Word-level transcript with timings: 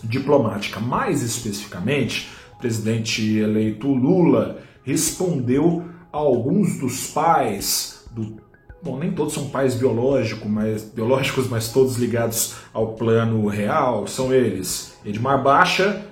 diplomática. 0.03 0.79
Mais 0.79 1.21
especificamente, 1.21 2.29
o 2.55 2.59
presidente 2.59 3.37
eleito 3.37 3.87
Lula 3.87 4.59
respondeu 4.83 5.85
a 6.11 6.17
alguns 6.17 6.79
dos 6.79 7.07
pais 7.07 8.05
do 8.11 8.48
Bom, 8.81 8.97
nem 8.97 9.11
todos 9.11 9.33
são 9.33 9.49
pais 9.49 9.75
biológicos, 9.75 10.49
mas, 10.49 10.83
biológicos, 10.83 11.49
mas 11.49 11.71
todos 11.71 11.97
ligados 11.97 12.55
ao 12.73 12.93
plano 12.93 13.45
real. 13.47 14.07
São 14.07 14.33
eles 14.33 14.97
Edmar 15.05 15.43
Baixa, 15.43 16.05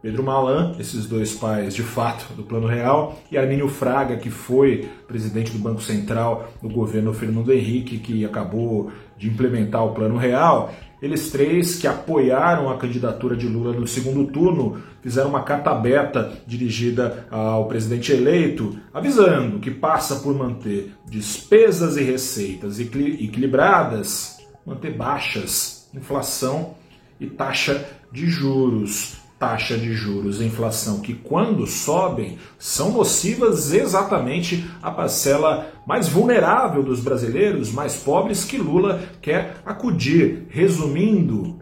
Pedro 0.00 0.22
Malan, 0.22 0.76
esses 0.78 1.06
dois 1.06 1.34
pais 1.34 1.74
de 1.74 1.82
fato 1.82 2.32
do 2.34 2.44
plano 2.44 2.68
real, 2.68 3.18
e 3.32 3.38
Armínio 3.38 3.68
Fraga, 3.68 4.16
que 4.16 4.30
foi 4.30 4.88
presidente 5.08 5.50
do 5.50 5.58
Banco 5.58 5.82
Central 5.82 6.50
no 6.62 6.68
governo 6.68 7.12
Fernando 7.12 7.52
Henrique, 7.52 7.98
que 7.98 8.24
acabou 8.24 8.92
de 9.16 9.28
implementar 9.28 9.84
o 9.84 9.92
plano 9.92 10.16
real. 10.16 10.72
Eles 11.02 11.30
três, 11.30 11.76
que 11.76 11.86
apoiaram 11.86 12.70
a 12.70 12.76
candidatura 12.78 13.36
de 13.36 13.46
Lula 13.46 13.72
no 13.72 13.86
segundo 13.86 14.26
turno, 14.30 14.82
fizeram 15.02 15.28
uma 15.28 15.42
carta 15.42 15.70
aberta 15.70 16.32
dirigida 16.46 17.26
ao 17.30 17.66
presidente 17.66 18.12
eleito, 18.12 18.76
avisando 18.92 19.58
que 19.58 19.70
passa 19.70 20.16
por 20.16 20.34
manter 20.34 20.92
despesas 21.06 21.96
e 21.96 22.02
receitas 22.02 22.80
equilibradas, 22.80 24.38
manter 24.64 24.92
baixas 24.92 25.84
inflação 25.94 26.74
e 27.20 27.26
taxa 27.26 27.84
de 28.10 28.26
juros 28.28 29.23
taxa 29.44 29.76
de 29.76 29.92
juros 29.92 30.40
e 30.40 30.44
inflação 30.46 31.00
que, 31.00 31.12
quando 31.12 31.66
sobem, 31.66 32.38
são 32.58 32.92
nocivas 32.92 33.74
exatamente 33.74 34.64
à 34.82 34.90
parcela 34.90 35.70
mais 35.86 36.08
vulnerável 36.08 36.82
dos 36.82 37.00
brasileiros, 37.00 37.70
mais 37.70 37.94
pobres, 37.94 38.42
que 38.42 38.56
Lula 38.56 39.02
quer 39.20 39.56
acudir. 39.66 40.46
Resumindo, 40.48 41.58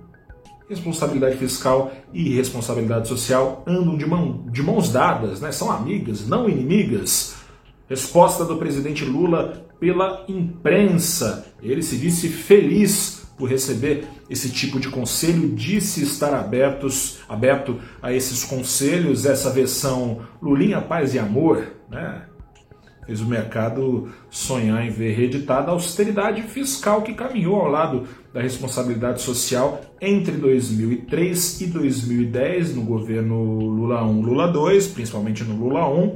responsabilidade 0.68 1.36
fiscal 1.36 1.90
e 2.12 2.32
responsabilidade 2.36 3.08
social 3.08 3.64
andam 3.66 3.96
de, 3.96 4.06
mão, 4.06 4.44
de 4.48 4.62
mãos 4.62 4.92
dadas, 4.92 5.40
né? 5.40 5.50
são 5.50 5.68
amigas, 5.68 6.28
não 6.28 6.48
inimigas. 6.48 7.34
Resposta 7.88 8.44
do 8.44 8.58
presidente 8.58 9.04
Lula 9.04 9.66
pela 9.80 10.24
imprensa. 10.28 11.52
Ele 11.60 11.82
se 11.82 11.96
disse 11.96 12.28
feliz 12.28 13.21
por 13.36 13.48
receber 13.48 14.06
esse 14.28 14.50
tipo 14.50 14.78
de 14.78 14.88
conselho, 14.88 15.54
disse 15.54 16.02
estar 16.02 16.34
abertos, 16.34 17.18
aberto 17.28 17.80
a 18.00 18.12
esses 18.12 18.44
conselhos, 18.44 19.26
essa 19.26 19.50
versão 19.50 20.20
Lulinha, 20.40 20.80
Paz 20.80 21.14
e 21.14 21.18
Amor, 21.18 21.66
né? 21.90 22.22
fez 23.04 23.20
o 23.20 23.26
mercado 23.26 24.08
sonhar 24.30 24.86
em 24.86 24.90
ver 24.90 25.14
reeditada 25.14 25.68
a 25.68 25.74
austeridade 25.74 26.42
fiscal 26.42 27.02
que 27.02 27.14
caminhou 27.14 27.56
ao 27.56 27.68
lado 27.68 28.06
da 28.32 28.40
responsabilidade 28.40 29.20
social 29.20 29.80
entre 30.00 30.32
2003 30.36 31.60
e 31.60 31.66
2010 31.66 32.76
no 32.76 32.82
governo 32.82 33.58
Lula 33.58 34.04
1, 34.04 34.22
Lula 34.22 34.48
2, 34.48 34.88
principalmente 34.88 35.44
no 35.44 35.56
Lula 35.56 35.88
1, 35.88 36.10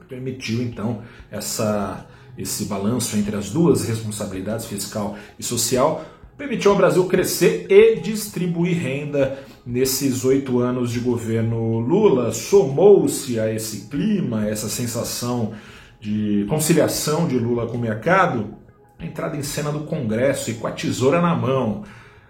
que 0.00 0.06
permitiu 0.08 0.62
então 0.62 1.02
essa 1.30 2.06
esse 2.36 2.64
balanço 2.64 3.14
entre 3.16 3.36
as 3.36 3.50
duas 3.50 3.86
responsabilidades 3.86 4.64
fiscal 4.64 5.16
e 5.38 5.42
social 5.42 6.02
permitiu 6.36 6.72
ao 6.72 6.76
Brasil 6.76 7.04
crescer 7.06 7.66
e 7.68 7.96
distribuir 8.00 8.76
renda 8.78 9.38
nesses 9.64 10.24
oito 10.24 10.58
anos 10.58 10.90
de 10.90 11.00
governo 11.00 11.78
Lula. 11.78 12.32
Somou-se 12.32 13.38
a 13.38 13.52
esse 13.52 13.88
clima, 13.88 14.48
essa 14.48 14.68
sensação 14.68 15.52
de 16.00 16.44
conciliação 16.48 17.28
de 17.28 17.38
Lula 17.38 17.66
com 17.66 17.76
o 17.76 17.80
mercado, 17.80 18.54
a 18.98 19.04
entrada 19.04 19.36
em 19.36 19.42
cena 19.42 19.70
do 19.70 19.80
Congresso 19.80 20.50
e 20.50 20.54
com 20.54 20.66
a 20.66 20.72
tesoura 20.72 21.20
na 21.20 21.34
mão. 21.34 21.84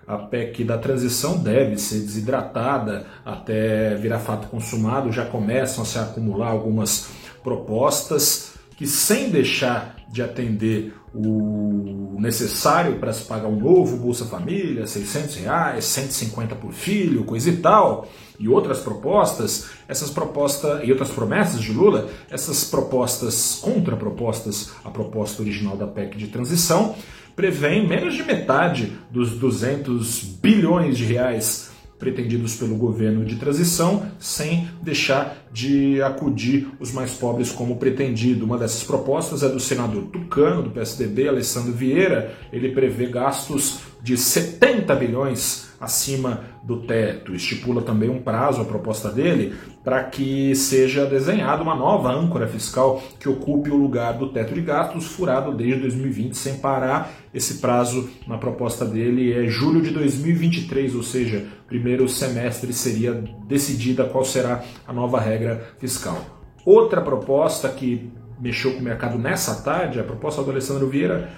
A 0.06 0.18
PEC 0.18 0.64
da 0.64 0.76
transição 0.76 1.38
deve 1.38 1.78
ser 1.78 2.00
desidratada 2.00 3.06
até 3.24 3.94
virar 3.94 4.18
fato 4.18 4.48
consumado. 4.48 5.12
Já 5.12 5.24
começam 5.24 5.84
a 5.84 5.86
se 5.86 5.98
acumular 5.98 6.48
algumas 6.48 7.08
propostas 7.42 8.54
que, 8.76 8.86
sem 8.86 9.30
deixar 9.30 9.96
de 10.08 10.22
atender 10.22 10.94
o 11.14 12.16
necessário 12.18 12.98
para 12.98 13.12
se 13.12 13.24
pagar 13.24 13.48
um 13.48 13.58
novo 13.58 13.96
Bolsa 13.96 14.24
Família, 14.24 14.86
600 14.86 15.36
reais, 15.36 15.84
150 15.84 16.54
por 16.54 16.72
filho, 16.72 17.24
coisa 17.24 17.50
e 17.50 17.56
tal, 17.56 18.08
e 18.38 18.48
outras 18.48 18.78
propostas, 18.78 19.70
essas 19.86 20.10
propostas 20.10 20.80
e 20.84 20.90
outras 20.90 21.10
promessas 21.10 21.60
de 21.60 21.72
Lula, 21.72 22.08
essas 22.30 22.64
propostas, 22.64 23.58
contrapropostas 23.60 24.70
à 24.84 24.90
proposta 24.90 25.42
original 25.42 25.76
da 25.76 25.86
PEC 25.86 26.16
de 26.16 26.28
transição, 26.28 26.94
prevêem 27.36 27.86
menos 27.86 28.14
de 28.14 28.22
metade 28.22 28.92
dos 29.10 29.32
200 29.32 30.22
bilhões 30.22 30.96
de 30.96 31.04
reais 31.04 31.71
pretendidos 32.02 32.56
pelo 32.56 32.74
governo 32.74 33.24
de 33.24 33.36
transição, 33.36 34.04
sem 34.18 34.68
deixar 34.82 35.46
de 35.52 36.02
acudir 36.02 36.66
os 36.80 36.90
mais 36.90 37.12
pobres 37.12 37.52
como 37.52 37.76
pretendido. 37.76 38.44
Uma 38.44 38.58
dessas 38.58 38.82
propostas 38.82 39.44
é 39.44 39.48
do 39.48 39.60
senador 39.60 40.02
Tucano, 40.06 40.64
do 40.64 40.70
PSDB, 40.70 41.28
Alessandro 41.28 41.72
Vieira. 41.72 42.34
Ele 42.52 42.72
prevê 42.72 43.06
gastos 43.06 43.78
de 44.02 44.16
70 44.16 44.94
bilhões 44.96 45.70
acima 45.80 46.44
do 46.62 46.82
teto. 46.82 47.34
Estipula 47.34 47.82
também 47.82 48.08
um 48.08 48.20
prazo, 48.20 48.60
a 48.60 48.64
proposta 48.64 49.10
dele, 49.10 49.54
para 49.82 50.02
que 50.04 50.54
seja 50.54 51.06
desenhada 51.06 51.62
uma 51.62 51.74
nova 51.74 52.12
âncora 52.12 52.46
fiscal 52.46 53.02
que 53.18 53.28
ocupe 53.28 53.70
o 53.70 53.76
lugar 53.76 54.14
do 54.14 54.28
teto 54.28 54.54
de 54.54 54.60
gastos, 54.60 55.06
furado 55.06 55.52
desde 55.52 55.80
2020 55.82 56.36
sem 56.36 56.58
parar. 56.58 57.12
Esse 57.34 57.54
prazo, 57.54 58.10
na 58.26 58.38
proposta 58.38 58.84
dele, 58.84 59.32
é 59.32 59.46
julho 59.48 59.80
de 59.80 59.90
2023, 59.90 60.94
ou 60.94 61.02
seja, 61.02 61.46
primeiro 61.66 62.08
semestre 62.08 62.72
seria 62.72 63.12
decidida 63.46 64.04
qual 64.04 64.24
será 64.24 64.62
a 64.86 64.92
nova 64.92 65.20
regra 65.20 65.74
fiscal. 65.78 66.18
Outra 66.64 67.00
proposta 67.00 67.68
que 67.68 68.10
mexeu 68.40 68.72
com 68.72 68.80
o 68.80 68.82
mercado 68.82 69.18
nessa 69.18 69.62
tarde, 69.62 69.98
a 69.98 70.04
proposta 70.04 70.42
do 70.42 70.50
Alessandro 70.50 70.88
Vieira, 70.88 71.30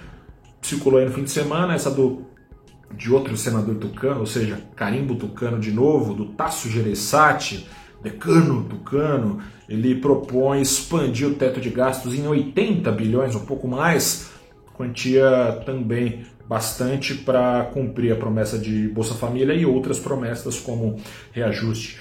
circulou 0.61 0.99
aí 0.99 1.05
no 1.05 1.11
fim 1.11 1.23
de 1.23 1.31
semana, 1.31 1.73
essa 1.73 1.91
do 1.91 2.25
de 2.93 3.11
outro 3.11 3.35
senador 3.35 3.75
tucano, 3.75 4.21
ou 4.21 4.25
seja, 4.25 4.59
carimbo 4.75 5.15
tucano 5.15 5.59
de 5.59 5.71
novo, 5.71 6.13
do 6.13 6.25
Tasso 6.27 6.69
Gereissati, 6.69 7.67
decano 8.01 8.63
tucano, 8.63 9.39
ele 9.67 9.95
propõe 9.95 10.61
expandir 10.61 11.27
o 11.27 11.33
teto 11.33 11.59
de 11.59 11.69
gastos 11.69 12.13
em 12.13 12.27
80 12.27 12.91
bilhões, 12.91 13.35
um 13.35 13.45
pouco 13.45 13.67
mais, 13.67 14.29
quantia 14.73 15.61
também 15.65 16.25
bastante 16.47 17.15
para 17.15 17.65
cumprir 17.73 18.13
a 18.13 18.15
promessa 18.15 18.57
de 18.57 18.87
Bolsa 18.89 19.15
Família 19.15 19.53
e 19.53 19.65
outras 19.65 19.97
promessas 19.97 20.59
como 20.59 20.97
reajuste 21.31 21.99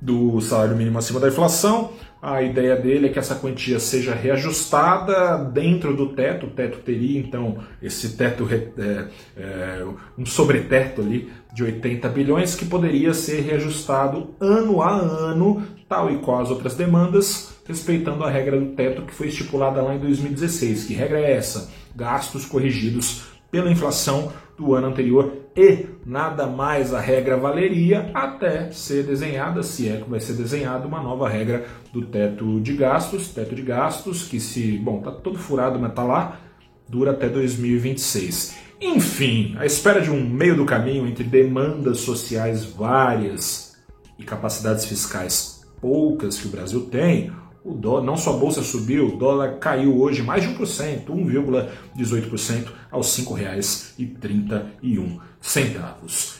do 0.00 0.40
salário 0.40 0.76
mínimo 0.76 0.98
acima 0.98 1.20
da 1.20 1.28
inflação. 1.28 1.92
A 2.22 2.42
ideia 2.42 2.76
dele 2.76 3.06
é 3.06 3.08
que 3.08 3.18
essa 3.18 3.34
quantia 3.34 3.80
seja 3.80 4.14
reajustada 4.14 5.38
dentro 5.38 5.96
do 5.96 6.10
teto. 6.10 6.46
O 6.46 6.50
teto 6.50 6.78
teria 6.78 7.18
então 7.18 7.58
esse 7.82 8.14
teto, 8.14 8.46
é, 8.52 9.06
é, 9.36 9.86
um 10.18 10.26
sobreteto 10.26 11.00
ali 11.00 11.32
de 11.54 11.64
80 11.64 12.08
bilhões 12.10 12.54
que 12.54 12.66
poderia 12.66 13.14
ser 13.14 13.40
reajustado 13.40 14.34
ano 14.38 14.82
a 14.82 14.90
ano, 14.90 15.62
tal 15.88 16.12
e 16.12 16.18
qual 16.18 16.40
as 16.42 16.50
outras 16.50 16.74
demandas, 16.74 17.54
respeitando 17.66 18.22
a 18.22 18.30
regra 18.30 18.60
do 18.60 18.66
teto 18.72 19.02
que 19.02 19.14
foi 19.14 19.28
estipulada 19.28 19.80
lá 19.80 19.94
em 19.94 19.98
2016. 19.98 20.84
Que 20.84 20.94
regra 20.94 21.20
é 21.20 21.32
essa? 21.32 21.70
Gastos 21.96 22.44
corrigidos 22.44 23.30
pela 23.50 23.70
inflação 23.70 24.32
do 24.56 24.74
ano 24.74 24.88
anterior 24.88 25.32
e 25.56 25.86
nada 26.06 26.46
mais 26.46 26.94
a 26.94 27.00
regra 27.00 27.36
valeria 27.36 28.10
até 28.14 28.70
ser 28.70 29.04
desenhada, 29.04 29.62
se 29.62 29.88
é 29.88 29.96
que 29.96 30.08
vai 30.08 30.20
ser 30.20 30.34
desenhada, 30.34 30.86
uma 30.86 31.02
nova 31.02 31.28
regra 31.28 31.66
do 31.92 32.02
teto 32.02 32.60
de 32.60 32.74
gastos, 32.74 33.28
teto 33.28 33.54
de 33.54 33.62
gastos 33.62 34.22
que 34.22 34.38
se, 34.38 34.78
bom, 34.78 35.00
tá 35.00 35.10
todo 35.10 35.38
furado, 35.38 35.78
mas 35.78 35.92
tá 35.92 36.02
lá, 36.02 36.40
dura 36.88 37.10
até 37.10 37.28
2026. 37.28 38.56
Enfim, 38.80 39.54
à 39.58 39.66
espera 39.66 40.00
de 40.00 40.10
um 40.10 40.28
meio 40.28 40.56
do 40.56 40.64
caminho 40.64 41.06
entre 41.06 41.24
demandas 41.24 41.98
sociais 41.98 42.64
várias 42.64 43.76
e 44.18 44.24
capacidades 44.24 44.84
fiscais 44.84 45.60
poucas 45.80 46.38
que 46.38 46.46
o 46.46 46.50
Brasil 46.50 46.82
tem, 46.82 47.32
o 47.64 47.74
dólar, 47.74 48.02
não 48.02 48.16
só 48.16 48.34
a 48.34 48.38
bolsa 48.38 48.62
subiu, 48.62 49.08
o 49.08 49.16
dólar 49.16 49.58
caiu 49.58 50.00
hoje 50.00 50.22
mais 50.22 50.42
de 50.42 50.48
1%, 50.48 51.06
1,18% 51.06 52.68
aos 52.90 53.16
R$ 53.16 53.24
5,31. 53.24 55.20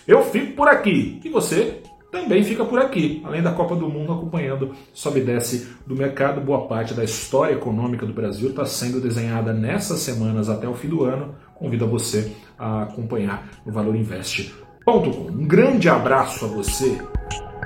Eu 0.06 0.24
fico 0.24 0.54
por 0.54 0.68
aqui 0.68 1.20
e 1.24 1.28
você 1.28 1.82
também 2.10 2.42
fica 2.42 2.64
por 2.64 2.78
aqui, 2.78 3.22
além 3.24 3.42
da 3.42 3.52
Copa 3.52 3.76
do 3.76 3.88
Mundo 3.88 4.12
acompanhando 4.12 4.74
sobe 4.92 5.20
e 5.20 5.24
desce 5.24 5.68
do 5.86 5.94
mercado. 5.94 6.40
Boa 6.40 6.66
parte 6.66 6.92
da 6.92 7.04
história 7.04 7.54
econômica 7.54 8.04
do 8.04 8.12
Brasil 8.12 8.50
está 8.50 8.66
sendo 8.66 9.00
desenhada 9.00 9.52
nessas 9.52 10.00
semanas 10.00 10.48
até 10.48 10.68
o 10.68 10.74
fim 10.74 10.88
do 10.88 11.04
ano. 11.04 11.34
Convido 11.54 11.86
você 11.86 12.32
a 12.58 12.82
acompanhar 12.82 13.48
no 13.64 13.72
valorinvest.com. 13.72 14.70
Um 14.90 15.46
grande 15.46 15.88
abraço 15.88 16.44
a 16.46 16.48
você, 16.48 17.00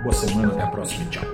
boa 0.02 0.12
semana, 0.12 0.48
até 0.48 0.62
a 0.62 0.66
próxima 0.66 1.06
tchau. 1.06 1.24